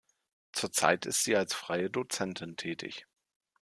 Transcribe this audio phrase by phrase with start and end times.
[0.51, 3.05] Zurzeit ist sie als freie Dozentin tätig.